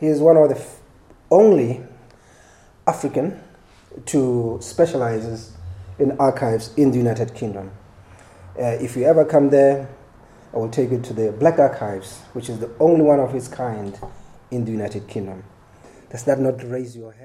He 0.00 0.06
is 0.06 0.20
one 0.20 0.38
of 0.38 0.48
the 0.48 0.58
only 1.30 1.82
African 2.86 3.38
to 4.06 4.58
specialize 4.62 5.52
in 5.98 6.12
archives 6.18 6.72
in 6.76 6.90
the 6.90 6.98
United 6.98 7.34
Kingdom. 7.34 7.70
Uh, 8.58 8.78
if 8.80 8.96
you 8.96 9.04
ever 9.04 9.26
come 9.26 9.50
there, 9.50 9.86
I 10.54 10.56
will 10.56 10.70
take 10.70 10.90
you 10.90 11.00
to 11.00 11.12
the 11.12 11.32
Black 11.32 11.58
Archives, 11.58 12.22
which 12.32 12.48
is 12.48 12.58
the 12.58 12.70
only 12.80 13.02
one 13.02 13.20
of 13.20 13.34
its 13.34 13.46
kind 13.46 13.98
in 14.50 14.64
the 14.64 14.72
United 14.72 15.06
Kingdom. 15.06 15.44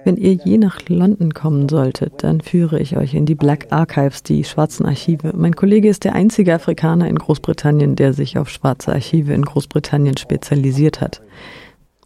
Wenn 0.03 0.17
ihr 0.17 0.33
je 0.33 0.59
nach 0.59 0.79
London 0.87 1.33
kommen 1.33 1.67
solltet, 1.69 2.23
dann 2.23 2.39
führe 2.39 2.79
ich 2.79 2.95
euch 2.97 3.15
in 3.15 3.25
die 3.25 3.33
Black 3.33 3.65
Archives, 3.71 4.21
die 4.21 4.43
schwarzen 4.43 4.85
Archive. 4.85 5.31
Mein 5.35 5.55
Kollege 5.55 5.89
ist 5.89 6.03
der 6.03 6.13
einzige 6.13 6.53
Afrikaner 6.53 7.07
in 7.07 7.17
Großbritannien, 7.17 7.95
der 7.95 8.13
sich 8.13 8.37
auf 8.37 8.47
schwarze 8.47 8.91
Archive 8.91 9.33
in 9.33 9.43
Großbritannien 9.43 10.17
spezialisiert 10.17 11.01
hat. 11.01 11.23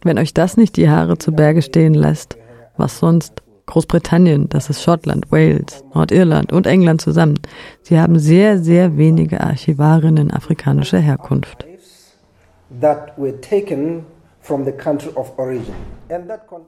Wenn 0.02 0.18
euch 0.18 0.32
das 0.32 0.56
nicht 0.56 0.76
die 0.76 0.88
Haare 0.88 1.18
zu 1.18 1.32
Berge 1.32 1.62
stehen 1.62 1.94
lässt, 1.94 2.36
was 2.76 2.98
sonst? 2.98 3.42
Großbritannien, 3.66 4.48
das 4.48 4.68
ist 4.68 4.82
Schottland, 4.82 5.30
Wales, 5.30 5.84
Nordirland 5.94 6.52
und 6.52 6.66
England 6.66 7.00
zusammen. 7.00 7.38
Sie 7.82 8.00
haben 8.00 8.18
sehr, 8.18 8.58
sehr 8.58 8.96
wenige 8.96 9.40
Archivarinnen 9.40 10.32
afrikanischer 10.32 10.98
Herkunft. 10.98 11.64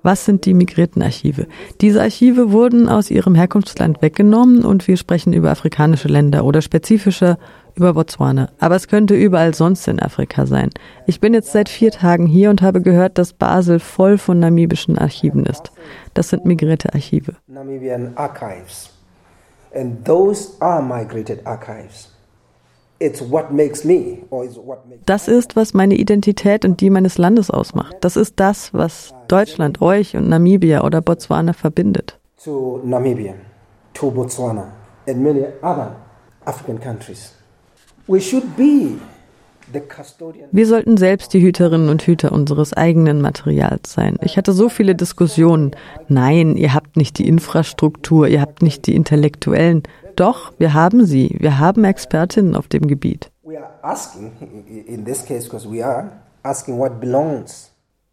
Was 0.02 0.24
sind 0.24 0.44
die 0.44 0.54
Migriertenarchive? 0.54 1.46
Diese 1.80 2.02
Archive 2.02 2.52
wurden 2.52 2.88
aus 2.88 3.10
ihrem 3.10 3.34
Herkunftsland 3.34 4.02
weggenommen 4.02 4.64
und 4.64 4.86
wir 4.86 4.96
sprechen 4.96 5.32
über 5.32 5.50
afrikanische 5.50 6.08
Länder 6.08 6.44
oder 6.44 6.62
spezifischer 6.62 7.38
über 7.74 7.94
Botswana. 7.94 8.50
Aber 8.58 8.76
es 8.76 8.88
könnte 8.88 9.14
überall 9.14 9.54
sonst 9.54 9.88
in 9.88 10.00
Afrika 10.00 10.46
sein. 10.46 10.70
Ich 11.06 11.20
bin 11.20 11.34
jetzt 11.34 11.52
seit 11.52 11.68
vier 11.68 11.90
Tagen 11.90 12.26
hier 12.26 12.50
und 12.50 12.62
habe 12.62 12.80
gehört, 12.80 13.18
dass 13.18 13.32
Basel 13.32 13.78
voll 13.78 14.18
von 14.18 14.38
namibischen 14.38 14.98
Archiven 14.98 15.46
ist. 15.46 15.72
Das 16.14 16.28
sind 16.28 16.44
migrierte 16.44 16.92
Archive. 16.94 17.34
Namibian 17.46 18.12
Archives. 18.16 18.90
And 19.74 20.04
those 20.04 20.52
are 20.60 20.82
migrated 20.82 21.46
archives. 21.46 22.12
Das 25.06 25.28
ist, 25.28 25.56
was 25.56 25.74
meine 25.74 25.94
Identität 25.94 26.64
und 26.64 26.80
die 26.80 26.90
meines 26.90 27.18
Landes 27.18 27.50
ausmacht. 27.50 27.96
Das 28.00 28.16
ist 28.16 28.38
das, 28.38 28.72
was 28.72 29.12
Deutschland, 29.26 29.82
euch 29.82 30.16
und 30.16 30.28
Namibia 30.28 30.84
oder 30.84 31.00
Botswana 31.00 31.52
verbindet. 31.52 32.18
To 32.44 32.80
Namibia, 32.84 33.34
to 33.94 34.10
Botswana 34.10 34.72
and 35.08 35.20
many 35.20 35.44
other 35.62 35.96
African 36.44 36.78
countries. 36.80 37.32
Wir 40.50 40.66
sollten 40.66 40.96
selbst 40.96 41.32
die 41.32 41.40
Hüterinnen 41.40 41.88
und 41.88 42.02
Hüter 42.02 42.32
unseres 42.32 42.74
eigenen 42.74 43.20
Materials 43.20 43.92
sein. 43.92 44.18
Ich 44.22 44.36
hatte 44.36 44.52
so 44.52 44.68
viele 44.68 44.94
Diskussionen. 44.94 45.70
Nein, 46.08 46.56
ihr 46.56 46.74
habt 46.74 46.96
nicht 46.96 47.18
die 47.18 47.26
Infrastruktur, 47.26 48.28
ihr 48.28 48.40
habt 48.40 48.62
nicht 48.62 48.86
die 48.86 48.94
Intellektuellen. 48.94 49.82
Doch, 50.16 50.52
wir 50.58 50.74
haben 50.74 51.06
sie. 51.06 51.36
Wir 51.38 51.58
haben 51.58 51.84
Expertinnen 51.84 52.54
auf 52.54 52.68
dem 52.68 52.86
Gebiet. 52.86 53.30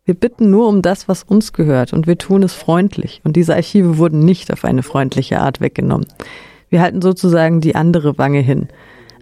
Wir 0.06 0.14
bitten 0.16 0.50
nur 0.50 0.68
um 0.68 0.82
das, 0.82 1.08
was 1.08 1.24
uns 1.24 1.54
gehört, 1.54 1.94
und 1.94 2.08
wir 2.08 2.18
tun 2.18 2.42
es 2.44 2.54
freundlich. 2.54 3.22
Und 3.24 3.36
diese 3.36 3.54
Archive 3.54 3.98
wurden 3.98 4.26
nicht 4.26 4.52
auf 4.52 4.66
eine 4.66 4.82
freundliche 4.82 5.40
Art 5.40 5.62
weggenommen. 5.62 6.08
Wir 6.70 6.82
halten 6.82 7.02
sozusagen 7.02 7.62
die 7.62 7.76
andere 7.76 8.18
Wange 8.18 8.40
hin. 8.40 8.70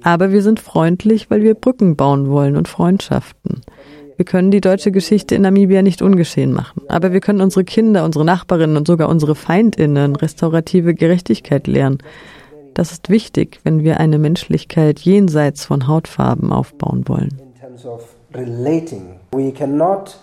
Aber 0.04 0.32
wir 0.32 0.42
sind 0.42 0.60
freundlich, 0.60 1.30
weil 1.30 1.44
wir 1.44 1.56
Brücken 1.56 1.96
bauen 1.96 2.30
wollen 2.30 2.56
und 2.56 2.68
Freundschaften. 2.68 3.62
Wir 4.18 4.26
können 4.26 4.50
die 4.50 4.62
deutsche 4.62 4.92
Geschichte 4.92 5.36
in 5.36 5.44
Namibia 5.44 5.84
nicht 5.84 6.02
ungeschehen 6.02 6.52
machen, 6.52 6.82
aber 6.88 7.14
wir 7.14 7.20
können 7.20 7.40
unsere 7.40 7.64
Kinder, 7.64 8.04
unsere 8.04 8.26
Nachbarinnen 8.26 8.76
und 8.76 8.88
sogar 8.88 9.10
unsere 9.10 9.36
Feindinnen 9.36 10.16
restaurative 10.16 10.96
Gerechtigkeit 10.96 11.68
lehren. 11.68 12.00
Das 12.74 12.92
ist 12.92 13.10
wichtig, 13.10 13.60
wenn 13.64 13.84
wir 13.84 14.00
eine 14.00 14.18
Menschlichkeit 14.18 15.00
jenseits 15.00 15.66
von 15.66 15.88
Hautfarben 15.88 16.52
aufbauen 16.52 17.08
wollen. 17.08 17.40
We 19.32 19.52
cannot 19.52 20.18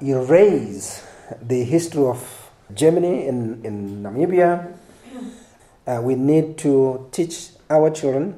erase 0.00 1.02
the 1.46 1.64
history 1.64 2.04
of 2.04 2.50
Germany 2.74 3.26
in, 3.26 3.62
in 3.62 4.02
Namibia. 4.02 4.68
Uh, 5.86 6.00
we 6.02 6.14
need 6.14 6.56
to 6.58 7.06
teach 7.12 7.50
our 7.70 7.92
children 7.92 8.34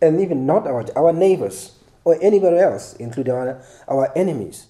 and 0.00 0.20
even 0.20 0.46
not 0.46 0.66
our, 0.66 0.84
our 0.96 1.12
neighbors 1.12 1.76
or 2.04 2.16
anybody 2.20 2.56
else, 2.56 2.96
including 2.98 3.34
our, 3.34 3.60
our 3.88 4.10
enemies. 4.16 4.68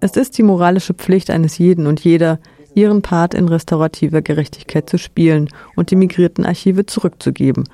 Es 0.00 0.16
ist 0.16 0.36
die 0.36 0.42
moralische 0.42 0.92
Pflicht 0.92 1.30
eines 1.30 1.58
jeden 1.58 1.86
und 1.86 2.00
jeder, 2.00 2.38
ihren 2.74 3.02
Part 3.02 3.32
in 3.34 3.48
restaurativer 3.48 4.22
Gerechtigkeit 4.22 4.90
zu 4.90 4.98
spielen 4.98 5.48
und 5.76 5.90
die 5.90 5.96
migrierten 5.96 6.44
Archive 6.44 6.86
zurückzugeben. 6.86 7.64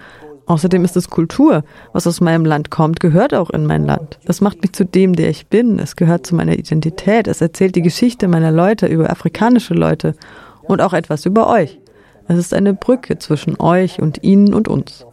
Außerdem 0.47 0.85
ist 0.85 0.97
es 0.97 1.09
Kultur. 1.09 1.63
Was 1.93 2.07
aus 2.07 2.21
meinem 2.21 2.45
Land 2.45 2.71
kommt, 2.71 3.01
gehört 3.01 3.35
auch 3.35 3.51
in 3.51 3.67
mein 3.67 3.85
Land. 3.85 4.19
Das 4.25 4.41
macht 4.41 4.63
mich 4.63 4.73
zu 4.73 4.85
dem, 4.85 5.15
der 5.15 5.31
ich 5.31 5.47
bin. 5.47 5.79
Es 5.79 5.97
gehört 5.97 6.27
zu 6.27 6.35
meiner 6.35 6.59
Identität. 6.59 7.29
Es 7.29 7.41
erzählt 7.41 7.77
die 7.77 7.83
Geschichte 7.83 8.27
meiner 8.27 8.51
Leute 8.51 8.87
über 8.87 9.11
afrikanische 9.11 9.75
Leute 9.75 10.15
und 10.63 10.83
auch 10.83 10.93
etwas 10.93 11.25
über 11.25 11.49
euch. 11.49 11.79
Es 12.27 12.37
ist 12.37 12.53
eine 12.53 12.75
Brücke 12.75 13.19
zwischen 13.19 13.61
euch 13.61 14.01
und 14.01 14.23
ihnen 14.23 14.53
und 14.53 14.69
uns. 14.69 15.07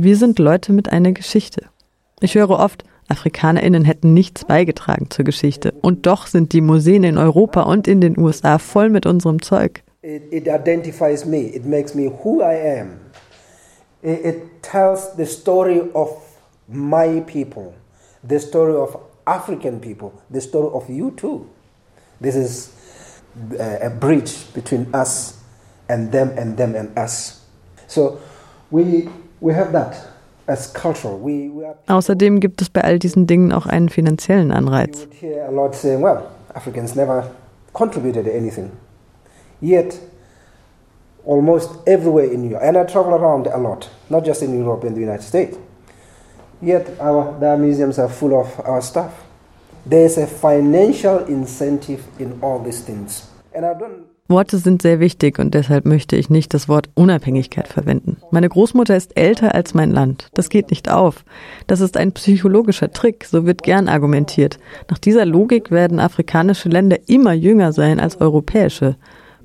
Wir 0.00 0.16
sind 0.16 0.38
Leute 0.38 0.72
mit 0.72 0.92
einer 0.92 1.10
Geschichte. 1.10 1.62
Ich 2.20 2.36
höre 2.36 2.50
oft, 2.50 2.84
AfrikanerInnen 3.08 3.84
hätten 3.84 4.14
nichts 4.14 4.44
beigetragen 4.44 5.10
zur 5.10 5.24
Geschichte. 5.24 5.74
Und 5.80 6.06
doch 6.06 6.28
sind 6.28 6.52
die 6.52 6.60
Museen 6.60 7.02
in 7.02 7.18
Europa 7.18 7.62
und 7.62 7.88
in 7.88 8.00
den 8.00 8.16
USA 8.16 8.58
voll 8.58 8.90
mit 8.90 9.06
unserem 9.06 9.42
Zeug. 9.42 9.82
It, 10.02 10.32
it 10.32 10.46
identifies 10.46 11.26
me. 11.26 11.38
It 11.38 11.66
makes 11.66 11.96
me 11.96 12.12
who 12.22 12.42
I 12.42 12.78
am. 12.78 13.00
It, 14.00 14.24
it 14.24 14.62
tells 14.62 15.16
the 15.16 15.26
story 15.26 15.82
of 15.94 16.10
my 16.68 17.20
people, 17.22 17.74
the 18.22 18.38
story 18.38 18.76
of 18.76 18.96
African 19.26 19.80
people, 19.80 20.12
the 20.32 20.40
story 20.40 20.72
of 20.72 20.88
you 20.88 21.10
too. 21.10 21.44
This 22.20 22.36
is 22.36 22.70
uh, 23.58 23.86
a 23.86 23.90
bridge 23.90 24.54
between 24.54 24.94
us 24.94 25.42
and 25.88 26.12
them 26.12 26.30
and 26.38 26.56
them 26.56 26.76
and 26.76 26.96
us. 26.96 27.40
So 27.88 28.20
we. 28.70 29.08
Außerdem 31.86 32.40
gibt 32.40 32.62
es 32.62 32.70
bei 32.70 32.82
all 32.82 32.98
diesen 32.98 33.26
Dingen 33.26 33.52
auch 33.52 33.66
einen 33.66 33.88
finanziellen 33.88 34.50
Anreiz. 34.52 35.06
Africans 36.54 36.94
never 36.94 37.30
contributed 37.72 38.26
anything. 38.26 38.70
Yet, 39.60 40.00
almost 41.24 41.70
everywhere 41.86 42.24
in 42.24 42.42
Europe, 42.44 42.64
and 42.64 42.76
I 42.76 42.84
travel 42.84 43.14
around 43.14 43.46
a 43.46 43.58
lot, 43.58 43.88
not 44.08 44.24
just 44.24 44.42
in 44.42 44.58
Europe 44.58 44.86
and 44.86 44.96
the 44.96 45.02
United 45.02 45.22
States. 45.22 45.56
Yet, 46.60 46.88
our, 47.00 47.38
their 47.38 47.56
museums 47.56 47.98
are 47.98 48.08
full 48.08 48.34
of 48.34 48.48
our 48.66 48.82
stuff. 48.82 49.12
There 49.86 50.04
is 50.04 50.18
a 50.18 50.26
financial 50.26 51.24
incentive 51.28 52.02
in 52.18 52.38
all 52.42 52.62
these 52.62 52.82
things. 52.84 53.28
Worte 54.28 54.58
sind 54.58 54.82
sehr 54.82 55.00
wichtig 55.00 55.38
und 55.38 55.54
deshalb 55.54 55.86
möchte 55.86 56.14
ich 56.14 56.28
nicht 56.28 56.52
das 56.52 56.68
Wort 56.68 56.90
Unabhängigkeit 56.94 57.66
verwenden. 57.66 58.17
Meine 58.30 58.48
Großmutter 58.48 58.96
ist 58.96 59.16
älter 59.16 59.54
als 59.54 59.74
mein 59.74 59.90
Land. 59.90 60.28
Das 60.34 60.48
geht 60.48 60.70
nicht 60.70 60.90
auf. 60.90 61.24
Das 61.66 61.80
ist 61.80 61.96
ein 61.96 62.12
psychologischer 62.12 62.92
Trick, 62.92 63.24
so 63.24 63.46
wird 63.46 63.62
gern 63.62 63.88
argumentiert. 63.88 64.58
Nach 64.90 64.98
dieser 64.98 65.24
Logik 65.24 65.70
werden 65.70 66.00
afrikanische 66.00 66.68
Länder 66.68 66.98
immer 67.06 67.32
jünger 67.32 67.72
sein 67.72 68.00
als 68.00 68.20
europäische. 68.20 68.96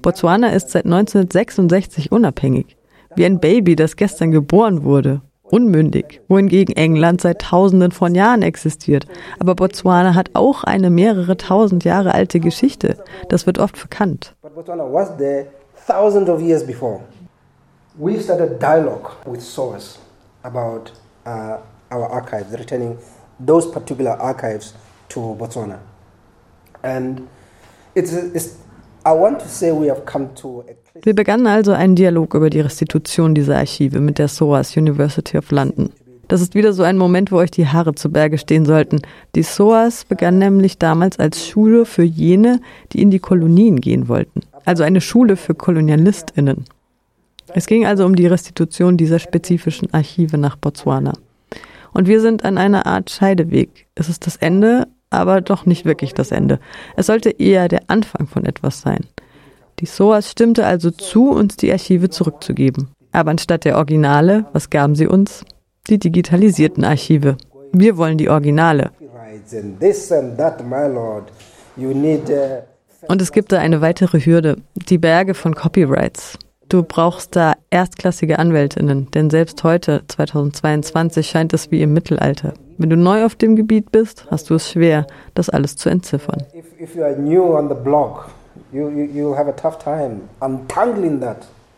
Botswana 0.02 0.50
ist 0.50 0.70
seit 0.72 0.86
1966 0.86 2.12
unabhängig. 2.12 2.78
Wie 3.16 3.26
ein 3.26 3.40
Baby, 3.40 3.76
das 3.76 3.96
gestern 3.96 4.32
geboren 4.32 4.84
wurde 4.84 5.22
unmündig, 5.54 6.20
wohingegen 6.28 6.76
England 6.76 7.22
seit 7.22 7.42
Tausenden 7.42 7.92
von 7.92 8.16
Jahren 8.16 8.42
existiert. 8.42 9.06
Aber 9.40 9.54
Botswana 9.54 10.16
hat 10.16 10.32
auch 10.34 10.64
eine 10.64 10.90
mehrere 10.90 11.38
tausend 11.38 11.84
Jahre 11.84 12.16
alte 12.16 12.40
Geschichte. 12.40 12.98
Das 13.30 13.46
wird 13.46 13.60
oft 13.60 13.78
verkannt. 13.78 14.36
Thousands 15.86 16.30
of 16.30 16.42
years 16.42 16.66
before. 16.66 17.02
We 17.98 18.20
started 18.20 18.60
dialogue 18.60 19.12
with 19.26 19.42
SOAS 19.42 20.00
about 20.44 20.92
uh, 21.26 21.58
our 21.92 22.10
archives, 22.10 22.52
returning 22.52 22.98
those 23.40 23.70
particular 23.72 24.12
archives 24.20 24.74
to 25.10 25.36
Botswana. 25.40 25.80
And 26.84 27.28
it's, 27.96 28.12
it's 28.14 28.58
wir 31.04 31.16
begannen 31.16 31.48
also 31.48 31.74
einen 31.74 31.96
Dialog 31.96 32.34
über 32.36 32.50
die 32.50 32.62
Restitution 32.62 33.36
dieser 33.36 33.58
Archive 33.58 34.00
mit 34.00 34.18
der 34.18 34.30
SOAS 34.30 34.78
University 34.78 35.38
of 35.38 35.52
London. 35.52 35.90
Das 36.30 36.40
ist 36.40 36.56
wieder 36.56 36.72
so 36.72 36.84
ein 36.84 36.98
Moment, 36.98 37.30
wo 37.32 37.38
euch 37.38 37.52
die 37.52 37.68
Haare 37.68 37.96
zu 37.96 38.10
Berge 38.10 38.38
stehen 38.38 38.66
sollten. 38.66 39.02
Die 39.36 39.44
SOAS 39.44 40.06
begann 40.06 40.38
nämlich 40.38 40.78
damals 40.78 41.20
als 41.20 41.46
Schule 41.46 41.86
für 41.86 42.04
jene, 42.04 42.62
die 42.94 43.02
in 43.02 43.12
die 43.12 43.20
Kolonien 43.20 43.82
gehen 43.82 44.08
wollten. 44.08 44.40
Also 44.64 44.84
eine 44.84 45.02
Schule 45.02 45.36
für 45.36 45.54
KolonialistInnen. 45.54 46.64
Es 47.56 47.68
ging 47.68 47.86
also 47.86 48.06
um 48.06 48.16
die 48.16 48.28
Restitution 48.28 48.98
dieser 48.98 49.20
spezifischen 49.20 49.94
Archive 49.94 50.38
nach 50.38 50.56
Botswana. 50.56 51.14
Und 51.94 52.08
wir 52.08 52.22
sind 52.22 52.44
an 52.44 52.58
einer 52.58 52.86
Art 52.86 53.12
Scheideweg. 53.12 53.88
Es 53.96 54.10
ist 54.10 54.26
das 54.26 54.38
Ende 54.38 54.88
aber 55.14 55.42
doch 55.42 55.66
nicht 55.66 55.86
wirklich 55.86 56.14
das 56.14 56.32
Ende. 56.32 56.60
Es 56.98 57.06
sollte 57.06 57.30
eher 57.30 57.68
der 57.68 57.84
Anfang 57.88 58.28
von 58.28 58.46
etwas 58.46 58.82
sein. 58.82 59.06
Die 59.80 59.86
SOAS 59.86 60.32
stimmte 60.32 60.66
also 60.66 60.92
zu, 60.92 61.30
uns 61.30 61.56
die 61.56 61.72
Archive 61.72 62.10
zurückzugeben. 62.10 62.90
Aber 63.12 63.32
anstatt 63.32 63.64
der 63.64 63.78
Originale, 63.78 64.46
was 64.54 64.70
gaben 64.70 64.96
sie 64.96 65.08
uns? 65.08 65.46
Die 65.88 66.00
digitalisierten 66.00 66.84
Archive. 66.84 67.38
Wir 67.72 67.98
wollen 67.98 68.18
die 68.18 68.30
Originale. 68.30 68.92
Und 73.08 73.22
es 73.22 73.32
gibt 73.32 73.52
da 73.52 73.60
eine 73.60 73.82
weitere 73.82 74.20
Hürde, 74.20 74.58
die 74.90 74.98
Berge 74.98 75.34
von 75.34 75.54
Copyrights. 75.54 76.40
Du 76.74 76.82
brauchst 76.82 77.36
da 77.36 77.54
erstklassige 77.70 78.40
Anwältinnen, 78.40 79.12
denn 79.12 79.30
selbst 79.30 79.64
heute, 79.64 80.02
2022, 80.08 81.30
scheint 81.30 81.54
es 81.54 81.70
wie 81.70 81.84
im 81.84 81.94
Mittelalter. 81.94 82.56
Wenn 82.80 82.90
du 82.90 82.98
neu 82.98 83.26
auf 83.26 83.36
dem 83.36 83.56
Gebiet 83.56 83.92
bist, 83.92 84.26
hast 84.32 84.50
du 84.50 84.56
es 84.56 84.72
schwer, 84.72 85.06
das 85.36 85.52
alles 85.52 85.76
zu 85.76 85.90
entziffern. 85.90 86.42
If, 86.52 86.66
if 86.82 86.96
you 86.96 87.04
are 87.04 87.16
new 87.16 87.44
on 87.56 87.70
the 87.70 87.76
block, 87.76 88.30
you, 88.72 88.90
you, 88.90 89.04
you 89.04 89.38
have 89.38 89.48
a 89.48 89.52
tough 89.52 89.78
time 89.78 90.22
untangling 90.40 91.22
that. 91.22 91.46